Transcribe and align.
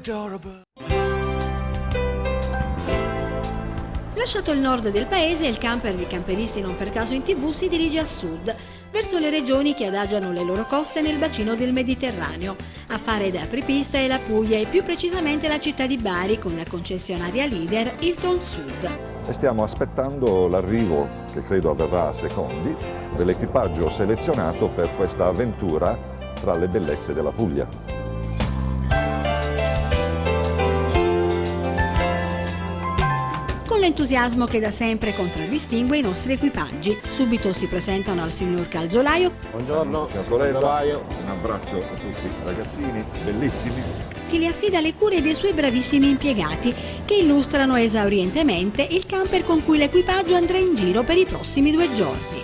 adorable. 0.00 0.62
Lasciato 4.14 4.50
il 4.52 4.60
nord 4.60 4.90
del 4.90 5.06
paese, 5.06 5.46
il 5.46 5.58
camper 5.58 5.94
di 5.94 6.06
Camperisti 6.06 6.60
non 6.60 6.74
per 6.76 6.90
caso 6.90 7.14
in 7.14 7.22
tv 7.22 7.50
si 7.50 7.68
dirige 7.68 8.00
a 8.00 8.04
sud, 8.04 8.54
verso 8.90 9.18
le 9.18 9.30
regioni 9.30 9.74
che 9.74 9.86
adagiano 9.86 10.32
le 10.32 10.42
loro 10.42 10.64
coste 10.64 11.00
nel 11.00 11.18
bacino 11.18 11.54
del 11.54 11.72
Mediterraneo. 11.72 12.56
A 12.88 12.98
fare 12.98 13.30
da 13.30 13.42
apripista 13.42 13.98
è 13.98 14.06
la 14.06 14.18
Puglia 14.18 14.58
e 14.58 14.66
più 14.66 14.82
precisamente 14.82 15.48
la 15.48 15.60
città 15.60 15.86
di 15.86 15.96
Bari 15.96 16.38
con 16.38 16.56
la 16.56 16.64
concessionaria 16.68 17.46
leader 17.46 17.94
Hilton 17.98 18.40
Sud. 18.40 18.90
e 19.26 19.32
stiamo 19.32 19.62
aspettando 19.62 20.48
l'arrivo, 20.48 21.08
che 21.32 21.42
credo 21.42 21.70
avverrà 21.70 22.08
a 22.08 22.12
secondi, 22.12 22.74
dell'equipaggio 23.16 23.88
selezionato 23.90 24.68
per 24.68 24.94
questa 24.96 25.26
avventura 25.26 25.96
tra 26.40 26.54
le 26.54 26.68
bellezze 26.68 27.12
della 27.12 27.30
Puglia. 27.30 27.99
Con 33.80 33.88
l'entusiasmo 33.88 34.44
che 34.44 34.60
da 34.60 34.70
sempre 34.70 35.14
contraddistingue 35.14 35.96
i 35.96 36.02
nostri 36.02 36.34
equipaggi, 36.34 36.94
subito 37.08 37.50
si 37.54 37.66
presentano 37.66 38.22
al 38.22 38.30
signor 38.30 38.68
Calzolaio 38.68 39.32
Buongiorno, 39.52 40.06
Signor 40.06 40.38
Calzolaio. 40.38 41.02
un 41.22 41.28
abbraccio 41.30 41.76
a 41.76 41.94
tutti 41.94 42.26
i 42.26 42.44
ragazzini, 42.44 43.02
bellissimi. 43.24 43.82
che 44.28 44.36
li 44.36 44.46
affida 44.46 44.80
le 44.80 44.92
cure 44.92 45.22
dei 45.22 45.32
suoi 45.32 45.54
bravissimi 45.54 46.10
impiegati, 46.10 46.74
che 47.06 47.14
illustrano 47.14 47.74
esaurientemente 47.76 48.82
il 48.82 49.06
camper 49.06 49.44
con 49.44 49.64
cui 49.64 49.78
l'equipaggio 49.78 50.34
andrà 50.34 50.58
in 50.58 50.74
giro 50.74 51.02
per 51.02 51.16
i 51.16 51.24
prossimi 51.24 51.72
due 51.72 51.90
giorni. 51.94 52.39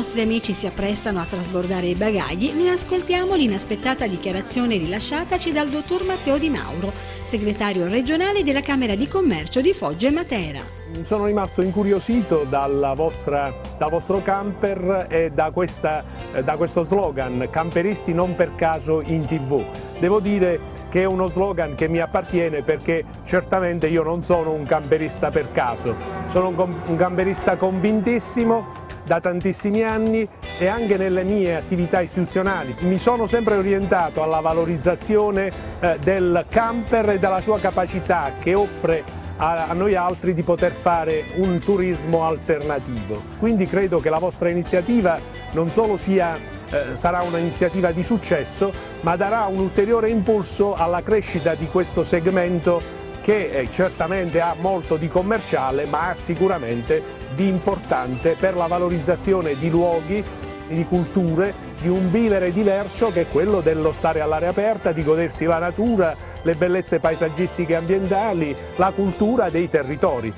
Nostri 0.00 0.22
amici 0.22 0.54
si 0.54 0.66
apprestano 0.66 1.20
a 1.20 1.26
trasbordare 1.26 1.84
i 1.84 1.94
bagagli, 1.94 2.52
ne 2.54 2.70
ascoltiamo 2.70 3.34
l'inaspettata 3.34 4.06
dichiarazione 4.06 4.78
rilasciataci 4.78 5.52
dal 5.52 5.68
dottor 5.68 6.06
Matteo 6.06 6.38
Di 6.38 6.48
Mauro, 6.48 6.90
segretario 7.22 7.86
regionale 7.86 8.42
della 8.42 8.62
Camera 8.62 8.94
di 8.94 9.06
Commercio 9.06 9.60
di 9.60 9.74
Foggia 9.74 10.08
e 10.08 10.10
Matera. 10.10 10.60
Sono 11.02 11.26
rimasto 11.26 11.60
incuriosito 11.60 12.46
vostra- 12.94 13.54
dal 13.76 13.90
vostro 13.90 14.22
camper 14.22 15.04
e 15.10 15.32
da, 15.32 15.50
questa- 15.50 16.02
da 16.42 16.56
questo 16.56 16.82
slogan 16.82 17.48
Camperisti 17.50 18.14
non 18.14 18.34
per 18.34 18.54
caso 18.54 19.02
in 19.02 19.26
tv. 19.26 19.62
Devo 19.98 20.18
dire 20.20 20.78
che 20.88 21.02
è 21.02 21.04
uno 21.04 21.26
slogan 21.26 21.74
che 21.74 21.88
mi 21.88 21.98
appartiene 21.98 22.62
perché 22.62 23.04
certamente 23.26 23.86
io 23.86 24.02
non 24.02 24.22
sono 24.22 24.50
un 24.52 24.64
camperista 24.64 25.30
per 25.30 25.52
caso, 25.52 25.94
sono 26.26 26.48
un 26.86 26.96
camperista 26.96 27.56
convintissimo 27.58 28.88
da 29.04 29.20
tantissimi 29.20 29.82
anni 29.82 30.26
e 30.58 30.66
anche 30.66 30.96
nelle 30.96 31.22
mie 31.24 31.56
attività 31.56 32.00
istituzionali. 32.00 32.74
Mi 32.80 32.98
sono 32.98 33.26
sempre 33.26 33.56
orientato 33.56 34.22
alla 34.22 34.40
valorizzazione 34.40 35.50
eh, 35.80 35.98
del 36.02 36.44
camper 36.48 37.10
e 37.10 37.18
della 37.18 37.40
sua 37.40 37.58
capacità 37.58 38.32
che 38.38 38.54
offre 38.54 39.18
a, 39.40 39.72
noi 39.72 39.94
altri 39.94 40.34
di 40.34 40.42
poter 40.42 40.70
fare 40.70 41.24
un 41.36 41.58
turismo 41.58 42.24
alternativo. 42.24 43.22
Quindi 43.38 43.66
credo 43.66 43.98
che 44.00 44.10
la 44.10 44.18
vostra 44.18 44.50
iniziativa 44.50 45.18
non 45.52 45.70
solo 45.70 45.96
sia, 45.96 46.36
eh, 46.36 46.94
sarà 46.94 47.22
un'iniziativa 47.22 47.90
di 47.90 48.02
successo, 48.02 48.72
ma 49.00 49.16
darà 49.16 49.46
un 49.46 49.58
ulteriore 49.58 50.10
impulso 50.10 50.74
alla 50.74 51.02
crescita 51.02 51.54
di 51.54 51.66
questo 51.66 52.04
segmento 52.04 52.98
che 53.22 53.50
eh, 53.50 53.70
certamente 53.70 54.40
ha 54.40 54.54
molto 54.58 54.96
di 54.96 55.08
commerciale, 55.08 55.84
ma 55.86 56.10
ha 56.10 56.14
sicuramente 56.14 57.19
di 57.34 57.46
importante 57.46 58.36
per 58.38 58.56
la 58.56 58.66
valorizzazione 58.66 59.56
di 59.58 59.70
luoghi, 59.70 60.22
di 60.68 60.84
culture, 60.84 61.54
di 61.80 61.88
un 61.88 62.10
vivere 62.10 62.52
diverso 62.52 63.10
che 63.10 63.22
è 63.22 63.28
quello 63.28 63.60
dello 63.60 63.92
stare 63.92 64.20
all'aria 64.20 64.50
aperta, 64.50 64.92
di 64.92 65.02
godersi 65.02 65.44
la 65.44 65.58
natura, 65.58 66.14
le 66.42 66.54
bellezze 66.54 67.00
paesaggistiche 67.00 67.72
e 67.72 67.76
ambientali, 67.76 68.54
la 68.76 68.92
cultura 68.94 69.50
dei 69.50 69.68
territori. 69.68 70.32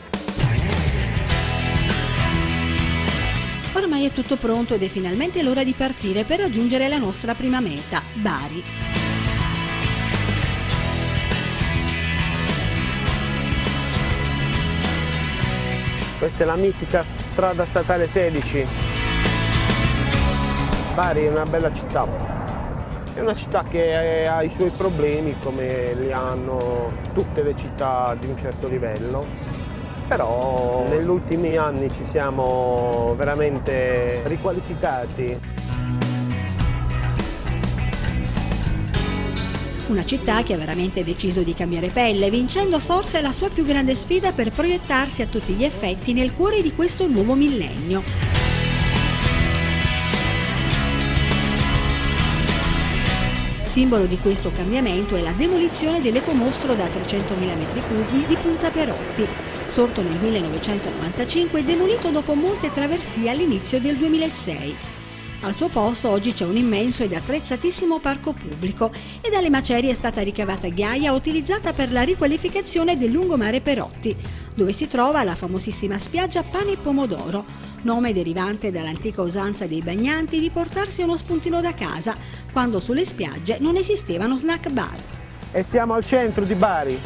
Ormai 3.74 4.06
è 4.06 4.10
tutto 4.10 4.36
pronto 4.36 4.74
ed 4.74 4.82
è 4.82 4.88
finalmente 4.88 5.42
l'ora 5.42 5.64
di 5.64 5.72
partire 5.72 6.24
per 6.24 6.40
raggiungere 6.40 6.88
la 6.88 6.98
nostra 6.98 7.34
prima 7.34 7.60
meta, 7.60 8.02
Bari. 8.14 9.01
Questa 16.22 16.44
è 16.44 16.46
la 16.46 16.54
mitica 16.54 17.02
strada 17.02 17.64
statale 17.64 18.06
16. 18.06 18.64
Bari 20.94 21.24
è 21.24 21.28
una 21.28 21.42
bella 21.42 21.72
città. 21.72 22.06
È 23.12 23.18
una 23.18 23.34
città 23.34 23.64
che 23.64 24.24
ha 24.28 24.40
i 24.40 24.48
suoi 24.48 24.70
problemi 24.70 25.34
come 25.42 25.94
li 25.94 26.12
hanno 26.12 26.92
tutte 27.12 27.42
le 27.42 27.56
città 27.56 28.14
di 28.16 28.28
un 28.28 28.38
certo 28.38 28.68
livello. 28.68 29.26
Però 30.06 30.84
negli 30.86 31.08
ultimi 31.08 31.56
anni 31.56 31.90
ci 31.90 32.04
siamo 32.04 33.16
veramente 33.16 34.20
riqualificati. 34.22 35.40
Una 39.88 40.04
città 40.04 40.42
che 40.42 40.54
ha 40.54 40.58
veramente 40.58 41.02
deciso 41.02 41.42
di 41.42 41.54
cambiare 41.54 41.88
pelle, 41.88 42.30
vincendo 42.30 42.78
forse 42.78 43.20
la 43.20 43.32
sua 43.32 43.48
più 43.48 43.64
grande 43.64 43.94
sfida 43.94 44.32
per 44.32 44.52
proiettarsi 44.52 45.22
a 45.22 45.26
tutti 45.26 45.54
gli 45.54 45.64
effetti 45.64 46.12
nel 46.12 46.32
cuore 46.34 46.62
di 46.62 46.72
questo 46.72 47.08
nuovo 47.08 47.34
millennio. 47.34 48.02
Simbolo 53.64 54.06
di 54.06 54.18
questo 54.18 54.52
cambiamento 54.52 55.16
è 55.16 55.20
la 55.20 55.32
demolizione 55.32 56.00
dell'ecomostro 56.00 56.74
da 56.74 56.86
300.000 56.86 57.56
m3 57.56 58.26
di 58.26 58.36
Punta 58.36 58.70
Perotti, 58.70 59.26
sorto 59.66 60.02
nel 60.02 60.18
1995 60.20 61.60
e 61.60 61.64
demolito 61.64 62.10
dopo 62.10 62.34
molte 62.34 62.70
traversie 62.70 63.30
all'inizio 63.30 63.80
del 63.80 63.96
2006. 63.96 65.01
Al 65.44 65.56
suo 65.56 65.68
posto 65.68 66.08
oggi 66.08 66.32
c'è 66.32 66.44
un 66.44 66.56
immenso 66.56 67.02
ed 67.02 67.12
attrezzatissimo 67.12 67.98
parco 67.98 68.32
pubblico 68.32 68.92
e 69.20 69.28
dalle 69.28 69.50
macerie 69.50 69.90
è 69.90 69.94
stata 69.94 70.22
ricavata 70.22 70.68
ghiaia 70.68 71.12
utilizzata 71.12 71.72
per 71.72 71.90
la 71.90 72.02
riqualificazione 72.02 72.96
del 72.96 73.10
lungomare 73.10 73.60
Perotti, 73.60 74.14
dove 74.54 74.72
si 74.72 74.86
trova 74.86 75.24
la 75.24 75.34
famosissima 75.34 75.98
spiaggia 75.98 76.44
Pane 76.44 76.72
e 76.72 76.76
Pomodoro, 76.76 77.44
nome 77.82 78.12
derivante 78.12 78.70
dall'antica 78.70 79.22
usanza 79.22 79.66
dei 79.66 79.82
bagnanti 79.82 80.38
di 80.38 80.48
portarsi 80.48 81.02
uno 81.02 81.16
spuntino 81.16 81.60
da 81.60 81.74
casa, 81.74 82.16
quando 82.52 82.78
sulle 82.78 83.04
spiagge 83.04 83.56
non 83.58 83.74
esistevano 83.74 84.36
snack 84.36 84.70
bar. 84.70 85.02
E 85.50 85.64
siamo 85.64 85.94
al 85.94 86.04
centro 86.04 86.44
di 86.44 86.54
Bari. 86.54 87.00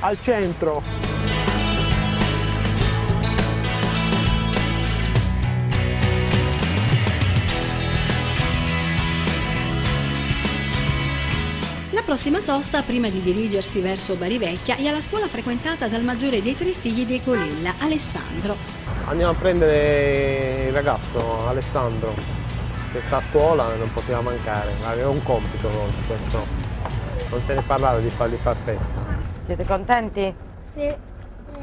Al 0.00 0.16
centro. 0.22 1.09
Prossima 12.10 12.40
sosta, 12.40 12.82
prima 12.82 13.08
di 13.08 13.20
dirigersi 13.20 13.80
verso 13.80 14.16
Bari 14.16 14.36
Vecchia, 14.36 14.74
è 14.74 14.84
alla 14.88 15.00
scuola 15.00 15.28
frequentata 15.28 15.86
dal 15.86 16.02
maggiore 16.02 16.42
dei 16.42 16.56
tre 16.56 16.72
figli 16.72 17.06
dei 17.06 17.22
Colella, 17.22 17.74
Alessandro. 17.78 18.56
Andiamo 19.04 19.30
a 19.30 19.34
prendere 19.36 20.64
il 20.66 20.72
ragazzo 20.72 21.46
Alessandro 21.46 22.12
che 22.90 23.00
sta 23.00 23.18
a 23.18 23.20
scuola 23.20 23.72
e 23.72 23.76
non 23.76 23.92
poteva 23.92 24.22
mancare, 24.22 24.72
aveva 24.82 25.08
un 25.08 25.22
compito 25.22 25.68
oggi, 25.68 26.00
perciò 26.08 26.44
non 27.30 27.40
se 27.42 27.54
ne 27.54 27.62
parlava 27.62 28.00
di 28.00 28.08
fargli 28.08 28.34
far 28.34 28.56
festa. 28.64 28.90
Siete 29.44 29.64
contenti? 29.64 30.34
Sì. 30.60 30.92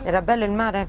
Era 0.03 0.21
bello 0.21 0.45
il 0.45 0.51
mare? 0.51 0.88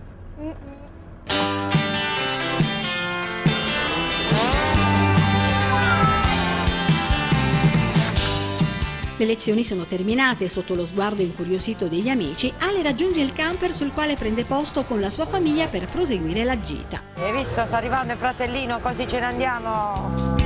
Le 9.19 9.26
lezioni 9.26 9.65
sono 9.65 9.85
terminate 9.85 10.44
e 10.44 10.49
sotto 10.49 10.76
lo 10.76 10.87
sguardo 10.87 11.23
incuriosito 11.23 11.88
degli 11.88 12.09
amici, 12.09 12.53
Ale 12.61 12.82
raggiunge 12.85 13.20
il 13.20 13.32
camper 13.32 13.73
sul 13.73 13.93
quale 13.93 14.15
prende 14.15 14.44
posto 14.44 14.85
con 14.85 15.00
la 15.00 15.11
sua 15.11 15.25
famiglia 15.26 15.67
per 15.67 15.88
proseguire 15.88 16.44
la 16.44 16.61
gita. 16.61 17.03
Hai 17.17 17.32
visto? 17.32 17.67
Sta 17.67 17.79
arrivando 17.79 18.12
il 18.12 18.19
fratellino, 18.19 18.79
così 18.79 19.09
ce 19.09 19.19
ne 19.19 19.25
andiamo. 19.25 20.37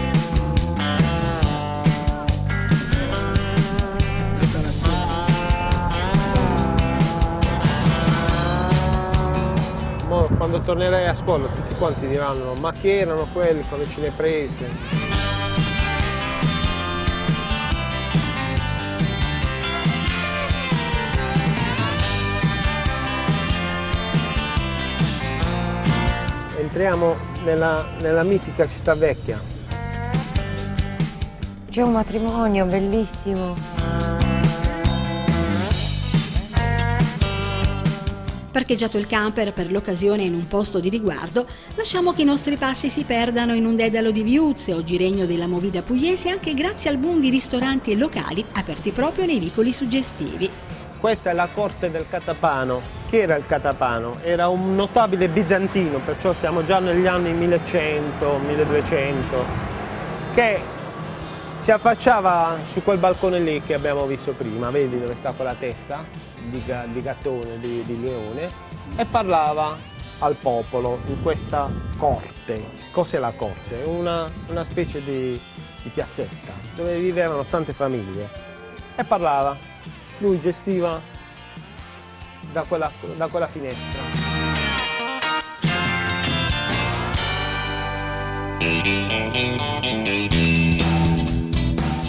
Mo 10.08 10.30
quando 10.38 10.62
tornerai 10.62 11.08
a 11.08 11.14
scuola 11.14 11.46
tutti 11.46 11.74
quanti 11.74 12.06
diranno 12.06 12.54
ma 12.54 12.72
chi 12.72 12.88
erano 12.88 13.28
quelli 13.34 13.62
quando 13.68 13.86
ce 13.86 14.00
ne 14.00 14.10
prese? 14.16 15.01
Entriamo 26.74 27.14
nella, 27.44 27.86
nella 28.00 28.22
mitica 28.22 28.66
città 28.66 28.94
vecchia. 28.94 29.38
C'è 31.68 31.82
un 31.82 31.92
matrimonio 31.92 32.64
bellissimo. 32.64 33.54
Parcheggiato 38.50 38.96
il 38.96 39.06
camper 39.06 39.52
per 39.52 39.70
l'occasione 39.70 40.22
in 40.22 40.32
un 40.32 40.46
posto 40.46 40.80
di 40.80 40.88
riguardo, 40.88 41.46
lasciamo 41.74 42.12
che 42.12 42.22
i 42.22 42.24
nostri 42.24 42.56
passi 42.56 42.88
si 42.88 43.04
perdano 43.04 43.52
in 43.52 43.66
un 43.66 43.76
dedalo 43.76 44.10
di 44.10 44.22
viuzze, 44.22 44.72
oggi 44.72 44.96
regno 44.96 45.26
della 45.26 45.46
movida 45.46 45.82
pugliese, 45.82 46.30
anche 46.30 46.54
grazie 46.54 46.88
al 46.88 46.96
boom 46.96 47.20
di 47.20 47.28
ristoranti 47.28 47.90
e 47.90 47.98
locali 47.98 48.42
aperti 48.54 48.92
proprio 48.92 49.26
nei 49.26 49.40
vicoli 49.40 49.74
suggestivi. 49.74 50.48
Questa 51.02 51.30
è 51.30 51.32
la 51.32 51.48
corte 51.52 51.90
del 51.90 52.06
Catapano. 52.08 52.80
Chi 53.08 53.18
era 53.18 53.34
il 53.34 53.44
Catapano? 53.44 54.12
Era 54.22 54.46
un 54.46 54.76
notabile 54.76 55.26
bizantino, 55.26 55.98
perciò 55.98 56.32
siamo 56.32 56.64
già 56.64 56.78
negli 56.78 57.08
anni 57.08 57.32
1100, 57.32 58.38
1200, 58.38 59.44
che 60.32 60.60
si 61.60 61.72
affacciava 61.72 62.56
su 62.70 62.84
quel 62.84 62.98
balcone 62.98 63.40
lì 63.40 63.60
che 63.62 63.74
abbiamo 63.74 64.06
visto 64.06 64.30
prima, 64.30 64.70
vedi 64.70 65.00
dove 65.00 65.16
sta 65.16 65.32
quella 65.32 65.56
testa 65.58 66.04
di, 66.36 66.62
di 66.92 67.02
gattone, 67.02 67.58
di, 67.58 67.82
di 67.82 68.00
leone, 68.00 68.48
e 68.94 69.04
parlava 69.04 69.76
al 70.20 70.36
popolo 70.36 71.00
in 71.06 71.20
questa 71.20 71.68
corte. 71.98 72.64
Cos'è 72.92 73.18
la 73.18 73.32
corte? 73.32 73.82
Una, 73.86 74.30
una 74.46 74.62
specie 74.62 75.02
di, 75.02 75.40
di 75.82 75.88
piazzetta 75.88 76.52
dove 76.76 76.96
vivevano 77.00 77.42
tante 77.42 77.72
famiglie. 77.72 78.50
E 78.94 79.02
parlava, 79.02 79.70
lui 80.22 80.40
gestiva 80.40 81.02
da 82.52 82.62
quella, 82.62 82.90
da 83.16 83.26
quella 83.26 83.48
finestra. 83.48 84.30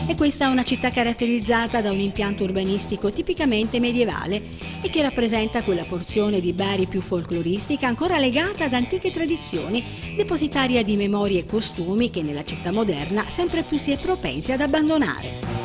E 0.06 0.15
questa 0.15 0.45
è 0.45 0.48
una 0.48 0.63
città 0.63 0.92
caratterizzata 0.92 1.81
da 1.81 1.92
un 1.92 2.00
impianto 2.00 2.44
urbanistico 2.44 3.12
tipicamente 3.12 3.80
medievale 3.80 4.42
e 4.83 4.89
che 4.89 5.01
rappresenta 5.01 5.63
quella 5.63 5.83
porzione 5.83 6.39
di 6.39 6.54
Bari 6.54 6.86
più 6.86 7.01
folcloristica 7.01 7.88
ancora 7.88 8.19
legata 8.19 8.65
ad 8.65 8.74
antiche 8.74 9.10
tradizioni, 9.10 9.83
depositaria 10.15 10.83
di 10.83 10.95
memorie 10.98 11.39
e 11.39 11.45
costumi 11.48 12.12
che 12.12 12.21
nella 12.21 12.44
città 12.44 12.71
moderna 12.71 13.27
sempre 13.27 13.63
più 13.63 13.77
si 13.77 13.92
è 13.92 13.98
propensi 13.98 14.51
ad 14.51 14.62
abbandonare. 14.62 15.62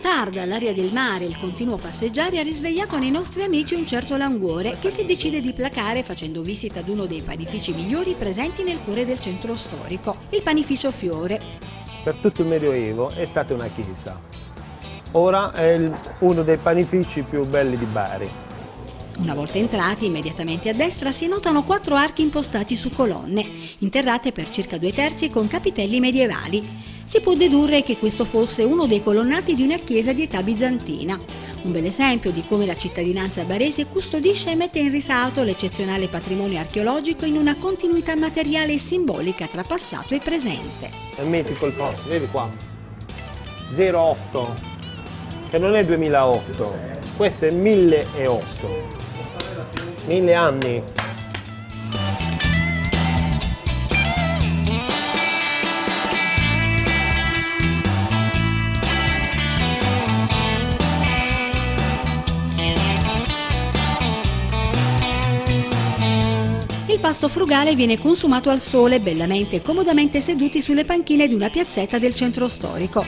Tarda, 0.00 0.44
l'aria 0.46 0.72
del 0.72 0.92
mare 0.92 1.24
e 1.24 1.28
il 1.28 1.38
continuo 1.38 1.76
passeggiare 1.76 2.40
ha 2.40 2.42
risvegliato 2.42 2.98
nei 2.98 3.10
nostri 3.10 3.42
amici 3.42 3.74
un 3.74 3.86
certo 3.86 4.16
languore 4.16 4.76
che 4.80 4.90
si 4.90 5.04
decide 5.04 5.40
di 5.40 5.52
placare 5.52 6.02
facendo 6.02 6.42
visita 6.42 6.80
ad 6.80 6.88
uno 6.88 7.06
dei 7.06 7.20
panifici 7.20 7.72
migliori 7.72 8.14
presenti 8.14 8.64
nel 8.64 8.78
cuore 8.84 9.06
del 9.06 9.20
centro 9.20 9.54
storico, 9.54 10.16
il 10.30 10.42
panificio 10.42 10.90
Fiore. 10.90 11.40
Per 12.02 12.14
tutto 12.16 12.42
il 12.42 12.48
Medioevo 12.48 13.10
è 13.10 13.24
stata 13.26 13.54
una 13.54 13.68
chiesa. 13.68 14.18
Ora 15.12 15.52
è 15.52 15.90
uno 16.20 16.42
dei 16.42 16.56
panifici 16.56 17.22
più 17.22 17.44
belli 17.46 17.76
di 17.76 17.84
Bari. 17.84 18.30
Una 19.18 19.34
volta 19.34 19.58
entrati, 19.58 20.06
immediatamente 20.06 20.70
a 20.70 20.74
destra 20.74 21.12
si 21.12 21.28
notano 21.28 21.62
quattro 21.62 21.94
archi 21.94 22.22
impostati 22.22 22.74
su 22.74 22.88
colonne, 22.88 23.46
interrate 23.78 24.32
per 24.32 24.48
circa 24.48 24.78
due 24.78 24.92
terzi 24.92 25.28
con 25.28 25.46
capitelli 25.46 26.00
medievali. 26.00 26.89
Si 27.10 27.20
può 27.20 27.34
dedurre 27.34 27.82
che 27.82 27.98
questo 27.98 28.24
fosse 28.24 28.62
uno 28.62 28.86
dei 28.86 29.02
colonnati 29.02 29.56
di 29.56 29.64
una 29.64 29.78
chiesa 29.78 30.12
di 30.12 30.22
età 30.22 30.44
bizantina. 30.44 31.18
Un 31.62 31.72
bel 31.72 31.84
esempio 31.84 32.30
di 32.30 32.44
come 32.46 32.66
la 32.66 32.76
cittadinanza 32.76 33.42
barese 33.42 33.86
custodisce 33.86 34.52
e 34.52 34.54
mette 34.54 34.78
in 34.78 34.92
risalto 34.92 35.42
l'eccezionale 35.42 36.06
patrimonio 36.06 36.60
archeologico 36.60 37.24
in 37.24 37.36
una 37.36 37.56
continuità 37.56 38.14
materiale 38.14 38.74
e 38.74 38.78
simbolica 38.78 39.48
tra 39.48 39.64
passato 39.64 40.14
e 40.14 40.20
presente. 40.20 40.88
È 41.16 41.22
mitico 41.22 41.66
il 41.66 41.72
posto, 41.72 42.08
vedi 42.08 42.28
qua. 42.28 42.48
08, 43.76 44.54
che 45.50 45.58
non 45.58 45.74
è 45.74 45.84
2008, 45.84 46.76
questo 47.16 47.46
è 47.46 47.50
1008. 47.50 48.98
Mille 50.06 50.34
anni. 50.34 50.99
Pasto 67.00 67.28
frugale 67.28 67.74
viene 67.74 67.98
consumato 67.98 68.50
al 68.50 68.60
sole, 68.60 69.00
bellamente 69.00 69.56
e 69.56 69.62
comodamente 69.62 70.20
seduti 70.20 70.60
sulle 70.60 70.84
panchine 70.84 71.26
di 71.26 71.32
una 71.32 71.48
piazzetta 71.48 71.98
del 71.98 72.14
centro 72.14 72.46
storico. 72.46 73.06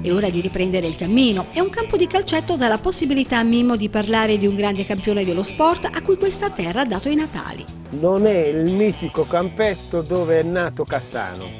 È 0.00 0.10
ora 0.10 0.30
di 0.30 0.40
riprendere 0.40 0.86
il 0.86 0.96
cammino 0.96 1.48
e 1.52 1.60
un 1.60 1.68
campo 1.68 1.98
di 1.98 2.06
calcetto 2.06 2.56
dà 2.56 2.68
la 2.68 2.78
possibilità 2.78 3.36
a 3.36 3.42
Mimmo 3.42 3.76
di 3.76 3.90
parlare 3.90 4.38
di 4.38 4.46
un 4.46 4.54
grande 4.54 4.86
campione 4.86 5.26
dello 5.26 5.42
sport 5.42 5.90
a 5.92 6.00
cui 6.00 6.16
questa 6.16 6.48
terra 6.48 6.80
ha 6.80 6.86
dato 6.86 7.10
i 7.10 7.14
natali. 7.14 7.62
Non 7.90 8.26
è 8.26 8.46
il 8.46 8.70
mitico 8.70 9.26
campetto 9.26 10.00
dove 10.00 10.40
è 10.40 10.42
nato 10.42 10.84
Cassano. 10.84 11.50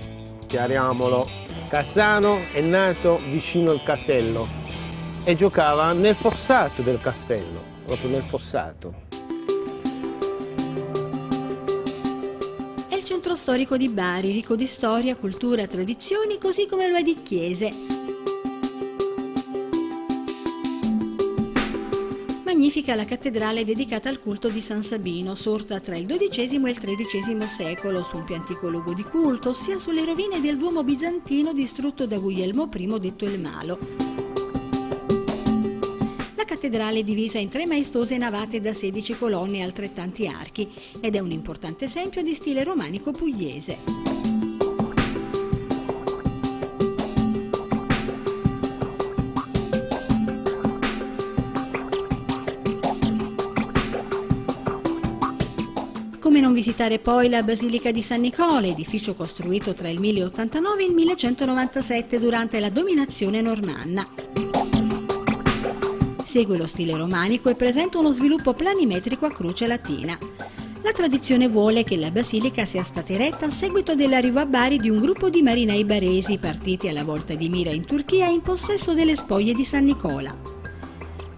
Chiariamolo. 0.46 1.28
Cassano 1.68 2.38
è 2.54 2.62
nato 2.62 3.20
vicino 3.28 3.72
al 3.72 3.82
castello 3.82 4.59
e 5.24 5.34
giocava 5.34 5.92
nel 5.92 6.16
fossato 6.16 6.82
del 6.82 7.00
castello, 7.00 7.62
proprio 7.84 8.10
nel 8.10 8.24
fossato. 8.24 9.08
È 12.88 12.94
il 12.94 13.04
centro 13.04 13.34
storico 13.34 13.76
di 13.76 13.88
Bari, 13.88 14.32
ricco 14.32 14.56
di 14.56 14.66
storia, 14.66 15.16
cultura, 15.16 15.66
tradizioni, 15.66 16.38
così 16.38 16.66
come 16.66 16.88
lo 16.88 16.96
è 16.96 17.02
di 17.02 17.14
chiese. 17.14 17.70
Magnifica 22.44 22.94
la 22.94 23.04
cattedrale 23.04 23.64
dedicata 23.64 24.08
al 24.08 24.20
culto 24.20 24.48
di 24.48 24.60
San 24.60 24.82
Sabino, 24.82 25.34
sorta 25.34 25.80
tra 25.80 25.96
il 25.96 26.06
XII 26.06 26.66
e 26.66 26.70
il 26.70 26.78
XIII 26.78 27.48
secolo 27.48 28.02
su 28.02 28.16
un 28.16 28.24
più 28.24 28.34
antico 28.34 28.68
luogo 28.68 28.92
di 28.92 29.02
culto, 29.02 29.50
ossia 29.50 29.78
sulle 29.78 30.04
rovine 30.04 30.40
del 30.40 30.56
Duomo 30.56 30.82
bizantino 30.82 31.52
distrutto 31.52 32.06
da 32.06 32.18
Guglielmo 32.18 32.68
I 32.72 32.98
detto 32.98 33.24
il 33.24 33.40
Malo. 33.40 34.19
Cattedrale 36.50 36.98
è 36.98 37.02
divisa 37.04 37.38
in 37.38 37.48
tre 37.48 37.64
maestose 37.64 38.16
navate 38.16 38.58
da 38.60 38.72
16 38.72 39.16
colonne 39.16 39.58
e 39.58 39.62
altrettanti 39.62 40.26
archi 40.26 40.68
ed 41.00 41.14
è 41.14 41.20
un 41.20 41.30
importante 41.30 41.84
esempio 41.84 42.22
di 42.22 42.34
stile 42.34 42.64
romanico 42.64 43.12
pugliese. 43.12 43.78
Come 56.18 56.40
non 56.40 56.52
visitare 56.52 56.98
poi 56.98 57.28
la 57.28 57.44
Basilica 57.44 57.92
di 57.92 58.02
San 58.02 58.22
Nicola, 58.22 58.66
edificio 58.66 59.14
costruito 59.14 59.72
tra 59.72 59.88
il 59.88 60.00
1089 60.00 60.82
e 60.82 60.86
il 60.86 60.94
1197 60.94 62.18
durante 62.18 62.58
la 62.58 62.70
dominazione 62.70 63.40
normanna. 63.40 64.29
Segue 66.30 66.56
lo 66.56 66.68
stile 66.68 66.96
romanico 66.96 67.48
e 67.48 67.56
presenta 67.56 67.98
uno 67.98 68.12
sviluppo 68.12 68.52
planimetrico 68.52 69.26
a 69.26 69.32
croce 69.32 69.66
latina. 69.66 70.16
La 70.82 70.92
tradizione 70.92 71.48
vuole 71.48 71.82
che 71.82 71.96
la 71.96 72.12
basilica 72.12 72.64
sia 72.64 72.84
stata 72.84 73.12
eretta 73.12 73.46
a 73.46 73.50
seguito 73.50 73.96
dell'arrivo 73.96 74.38
a 74.38 74.46
Bari 74.46 74.78
di 74.78 74.88
un 74.88 75.00
gruppo 75.00 75.28
di 75.28 75.42
marinai 75.42 75.84
baresi 75.84 76.38
partiti 76.38 76.86
alla 76.86 77.02
volta 77.02 77.34
di 77.34 77.48
Mira 77.48 77.70
in 77.70 77.84
Turchia 77.84 78.28
in 78.28 78.42
possesso 78.42 78.94
delle 78.94 79.16
spoglie 79.16 79.54
di 79.54 79.64
San 79.64 79.82
Nicola. 79.82 80.32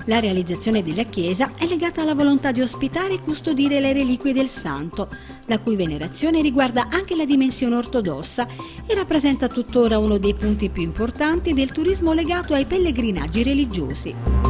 La 0.04 0.20
realizzazione 0.20 0.82
della 0.82 1.04
chiesa 1.04 1.52
è 1.56 1.66
legata 1.66 2.02
alla 2.02 2.14
volontà 2.14 2.52
di 2.52 2.60
ospitare 2.60 3.14
e 3.14 3.22
custodire 3.22 3.80
le 3.80 3.94
reliquie 3.94 4.34
del 4.34 4.48
santo, 4.48 5.08
la 5.46 5.58
cui 5.58 5.74
venerazione 5.74 6.42
riguarda 6.42 6.88
anche 6.90 7.16
la 7.16 7.24
dimensione 7.24 7.76
ortodossa 7.76 8.46
e 8.86 8.94
rappresenta 8.94 9.48
tuttora 9.48 9.96
uno 9.96 10.18
dei 10.18 10.34
punti 10.34 10.68
più 10.68 10.82
importanti 10.82 11.54
del 11.54 11.72
turismo 11.72 12.12
legato 12.12 12.52
ai 12.52 12.66
pellegrinaggi 12.66 13.42
religiosi. 13.42 14.41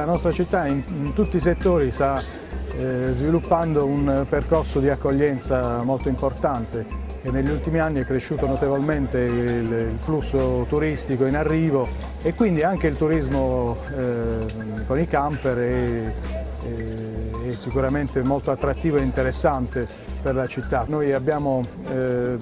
La 0.00 0.06
nostra 0.06 0.32
città 0.32 0.66
in, 0.66 0.82
in 0.96 1.12
tutti 1.12 1.36
i 1.36 1.40
settori 1.40 1.90
sta 1.92 2.22
eh, 2.72 3.08
sviluppando 3.08 3.84
un 3.84 4.24
percorso 4.26 4.80
di 4.80 4.88
accoglienza 4.88 5.82
molto 5.82 6.08
importante 6.08 6.86
e 7.20 7.30
negli 7.30 7.50
ultimi 7.50 7.80
anni 7.80 8.00
è 8.00 8.06
cresciuto 8.06 8.46
notevolmente 8.46 9.18
il, 9.18 9.70
il 9.70 9.96
flusso 9.98 10.64
turistico 10.70 11.26
in 11.26 11.36
arrivo 11.36 11.86
e 12.22 12.32
quindi 12.32 12.62
anche 12.62 12.86
il 12.86 12.96
turismo 12.96 13.76
eh, 13.94 14.84
con 14.86 14.98
i 14.98 15.06
camper 15.06 15.58
è, 15.58 16.12
è, 16.64 17.50
è, 17.50 17.56
sicuramente 17.56 18.22
molto 18.22 18.52
attrattivo 18.52 18.96
e 18.96 19.02
interessante 19.02 19.86
per 20.22 20.34
la 20.34 20.46
città. 20.46 20.86
Noi 20.88 21.12
abbiamo 21.12 21.60
eh, 21.90 22.38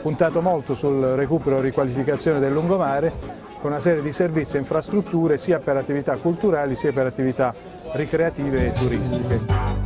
puntato 0.00 0.40
molto 0.42 0.74
sul 0.74 1.02
recupero 1.16 1.58
e 1.58 1.62
riqualificazione 1.62 2.38
del 2.38 2.52
lungomare 2.52 3.46
con 3.60 3.70
una 3.70 3.80
serie 3.80 4.02
di 4.02 4.12
servizi 4.12 4.56
e 4.56 4.60
infrastrutture 4.60 5.36
sia 5.36 5.58
per 5.58 5.76
attività 5.76 6.16
culturali 6.16 6.74
sia 6.74 6.92
per 6.92 7.06
attività 7.06 7.54
ricreative 7.92 8.66
e 8.66 8.72
turistiche. 8.72 9.78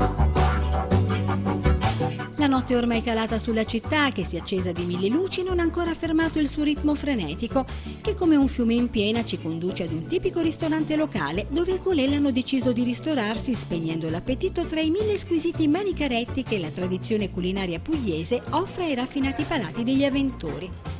La 2.43 2.49
notte 2.49 2.75
ormai 2.75 3.02
calata 3.02 3.38
sulla 3.38 3.62
città, 3.62 4.11
che 4.11 4.25
si 4.25 4.35
è 4.35 4.41
accesa 4.41 4.73
di 4.73 4.85
mille 4.85 5.07
luci, 5.07 5.45
non 5.45 5.61
ha 5.61 5.62
ancora 5.62 5.95
fermato 5.95 6.41
il 6.41 6.49
suo 6.49 6.64
ritmo 6.64 6.93
frenetico, 6.97 7.64
che 8.00 8.14
come 8.14 8.35
un 8.35 8.49
fiume 8.49 8.75
in 8.75 8.91
piena 8.91 9.23
ci 9.23 9.41
conduce 9.41 9.85
ad 9.85 9.93
un 9.93 10.07
tipico 10.07 10.41
ristorante 10.41 10.97
locale, 10.97 11.47
dove 11.49 11.75
i 11.75 11.79
colelli 11.79 12.17
hanno 12.17 12.33
deciso 12.33 12.73
di 12.73 12.83
ristorarsi 12.83 13.55
spegnendo 13.55 14.11
l'appetito 14.11 14.64
tra 14.64 14.81
i 14.81 14.91
mille 14.91 15.17
squisiti 15.19 15.69
manicaretti 15.69 16.43
che 16.43 16.59
la 16.59 16.71
tradizione 16.71 17.31
culinaria 17.31 17.79
pugliese 17.79 18.43
offre 18.50 18.87
ai 18.87 18.97
raffinati 18.97 19.45
palati 19.45 19.85
degli 19.85 20.05
avventori. 20.05 20.91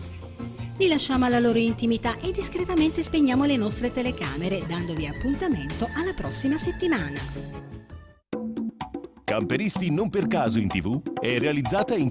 Li 0.79 0.88
lasciamo 0.88 1.26
alla 1.26 1.38
loro 1.38 1.59
intimità 1.59 2.19
e 2.19 2.33
discretamente 2.33 3.02
spegniamo 3.02 3.45
le 3.45 3.57
nostre 3.57 3.91
telecamere, 3.91 4.64
dandovi 4.67 5.07
appuntamento 5.07 5.88
alla 5.95 6.14
prossima 6.14 6.57
settimana. 6.57 7.21
Camperisti 9.25 9.91
non 9.91 10.11
per 10.11 10.26
caso 10.26 10.59
in 10.59 10.69
tv 10.69 11.00
è 11.19 11.38
realizzata 11.38 11.95
in 11.95 12.11